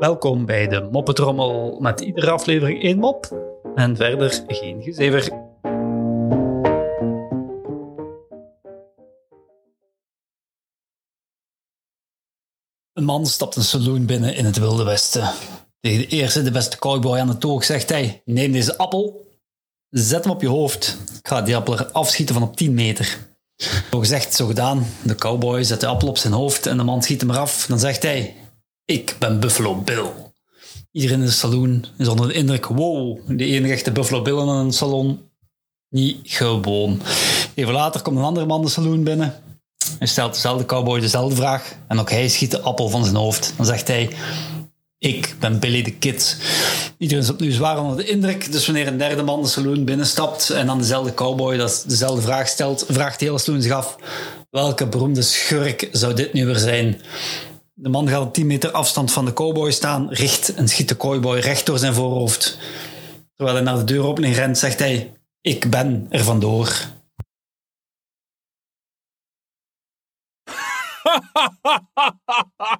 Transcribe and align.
Welkom 0.00 0.46
bij 0.46 0.68
de 0.68 0.88
Moppetrommel 0.92 1.80
met 1.80 2.00
iedere 2.00 2.30
aflevering 2.30 2.82
één 2.82 2.98
mop 2.98 3.50
en 3.74 3.96
verder 3.96 4.44
geen 4.46 4.82
gezever. 4.82 5.32
Een 12.92 13.04
man 13.04 13.26
stapt 13.26 13.56
een 13.56 13.62
saloon 13.62 14.06
binnen 14.06 14.34
in 14.34 14.44
het 14.44 14.58
Wilde 14.58 14.84
Westen. 14.84 15.30
Tegen 15.80 15.98
de 15.98 16.06
eerste, 16.06 16.42
de 16.42 16.50
beste 16.50 16.78
cowboy 16.78 17.18
aan 17.18 17.26
de 17.26 17.38
toog 17.38 17.64
zegt 17.64 17.88
hij: 17.88 18.22
Neem 18.24 18.52
deze 18.52 18.78
appel, 18.78 19.26
zet 19.90 20.24
hem 20.24 20.32
op 20.32 20.40
je 20.40 20.48
hoofd. 20.48 20.98
Ik 21.18 21.28
ga 21.28 21.42
die 21.42 21.56
appel 21.56 21.84
afschieten 21.84 22.34
van 22.34 22.44
op 22.44 22.56
10 22.56 22.74
meter. 22.74 23.29
Zo 23.90 23.98
gezegd, 23.98 24.34
zo 24.34 24.46
gedaan. 24.46 24.86
De 25.02 25.14
cowboy 25.14 25.62
zet 25.62 25.80
de 25.80 25.86
appel 25.86 26.08
op 26.08 26.18
zijn 26.18 26.32
hoofd 26.32 26.66
en 26.66 26.76
de 26.76 26.82
man 26.82 27.02
schiet 27.02 27.20
hem 27.20 27.30
eraf. 27.30 27.66
Dan 27.66 27.78
zegt 27.78 28.02
hij: 28.02 28.36
Ik 28.84 29.16
ben 29.18 29.40
Buffalo 29.40 29.74
Bill. 29.76 30.06
Iedereen 30.92 31.20
in 31.20 31.26
de 31.26 31.32
saloon 31.32 31.84
is 31.98 32.08
onder 32.08 32.28
de 32.28 32.34
indruk: 32.34 32.66
wow, 32.66 33.18
de 33.26 33.44
enige 33.44 33.72
echte 33.72 33.92
Buffalo 33.92 34.22
Bill 34.22 34.38
in 34.38 34.48
een 34.48 34.72
salon. 34.72 35.20
Niet 35.88 36.18
gewoon. 36.22 37.02
Even 37.54 37.72
later 37.72 38.02
komt 38.02 38.16
een 38.16 38.24
andere 38.24 38.46
man 38.46 38.62
de 38.62 38.68
saloon 38.68 39.04
binnen. 39.04 39.34
Hij 39.98 40.06
stelt 40.06 40.34
dezelfde 40.34 40.66
cowboy 40.66 41.00
dezelfde 41.00 41.36
vraag. 41.36 41.74
En 41.88 41.98
ook 41.98 42.10
hij 42.10 42.28
schiet 42.28 42.50
de 42.50 42.60
appel 42.60 42.88
van 42.88 43.04
zijn 43.04 43.16
hoofd. 43.16 43.52
Dan 43.56 43.66
zegt 43.66 43.88
hij: 43.88 44.10
Ik 45.00 45.36
ben 45.38 45.58
Billy 45.58 45.82
the 45.82 45.90
Kid. 45.90 46.36
Iedereen 46.98 47.22
is 47.22 47.30
opnieuw 47.30 47.52
zwaar 47.52 47.80
onder 47.80 47.96
de 47.96 48.04
indruk. 48.04 48.52
Dus 48.52 48.66
wanneer 48.66 48.86
een 48.86 48.98
derde 48.98 49.22
man 49.22 49.42
de 49.42 49.48
saloon 49.48 49.84
binnenstapt 49.84 50.50
en 50.50 50.66
dan 50.66 50.78
dezelfde 50.78 51.14
cowboy 51.14 51.56
dat 51.56 51.84
dezelfde 51.86 52.22
vraag 52.22 52.48
stelt, 52.48 52.84
vraagt 52.88 53.18
de 53.18 53.24
hele 53.24 53.38
saloon 53.38 53.62
zich 53.62 53.72
af: 53.72 53.96
welke 54.50 54.86
beroemde 54.86 55.22
schurk 55.22 55.88
zou 55.92 56.14
dit 56.14 56.32
nu 56.32 56.46
weer 56.46 56.58
zijn? 56.58 57.00
De 57.74 57.88
man 57.88 58.08
gaat 58.08 58.22
op 58.22 58.34
10 58.34 58.46
meter 58.46 58.70
afstand 58.70 59.12
van 59.12 59.24
de 59.24 59.32
cowboy 59.32 59.70
staan, 59.70 60.10
richt 60.10 60.54
en 60.54 60.68
schiet 60.68 60.88
de 60.88 60.96
cowboy 60.96 61.38
recht 61.38 61.66
door 61.66 61.78
zijn 61.78 61.94
voorhoofd. 61.94 62.58
Terwijl 63.34 63.56
hij 63.56 63.64
naar 63.64 63.76
de 63.76 63.84
deuropening 63.84 64.34
rent, 64.34 64.58
zegt 64.58 64.78
hij: 64.78 65.12
Ik 65.40 65.70
ben 65.70 66.06
er 66.10 66.24
vandoor. 66.24 66.88